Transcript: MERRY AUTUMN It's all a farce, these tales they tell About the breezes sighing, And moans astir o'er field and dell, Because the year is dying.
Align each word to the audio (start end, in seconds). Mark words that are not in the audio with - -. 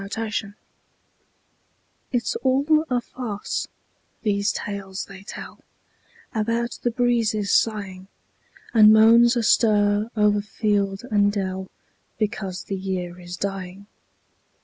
MERRY 0.01 0.09
AUTUMN 0.17 0.55
It's 2.11 2.35
all 2.37 2.85
a 2.89 3.01
farce, 3.01 3.67
these 4.23 4.51
tales 4.51 5.05
they 5.05 5.21
tell 5.21 5.59
About 6.33 6.79
the 6.81 6.89
breezes 6.89 7.51
sighing, 7.51 8.07
And 8.73 8.91
moans 8.91 9.35
astir 9.35 10.09
o'er 10.17 10.41
field 10.41 11.03
and 11.11 11.31
dell, 11.31 11.69
Because 12.17 12.63
the 12.63 12.77
year 12.77 13.19
is 13.19 13.37
dying. 13.37 13.85